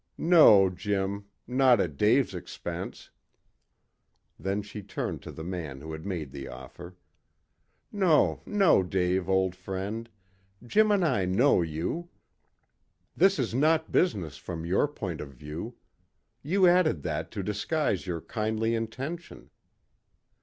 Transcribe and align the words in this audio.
"No, 0.17 0.71
Jim. 0.71 1.25
Not 1.45 1.79
at 1.79 1.95
Dave's 1.95 2.33
expense." 2.33 3.11
Then 4.39 4.63
she 4.63 4.81
turned 4.81 5.21
to 5.21 5.31
the 5.31 5.43
man 5.43 5.79
who 5.79 5.91
had 5.91 6.07
made 6.07 6.31
the 6.31 6.47
offer. 6.47 6.95
"No, 7.91 8.41
no, 8.47 8.81
Dave, 8.81 9.29
old 9.29 9.55
friend. 9.55 10.09
Jim 10.65 10.89
and 10.91 11.05
I 11.05 11.25
know 11.25 11.61
you. 11.61 12.09
This 13.15 13.37
is 13.37 13.53
not 13.53 13.91
business 13.91 14.37
from 14.37 14.65
your 14.65 14.87
point 14.87 15.21
of 15.21 15.35
view. 15.35 15.75
You 16.41 16.65
added 16.65 17.03
that 17.03 17.29
to 17.33 17.43
disguise 17.43 18.07
your 18.07 18.21
kindly 18.21 18.73
intention." 18.73 19.51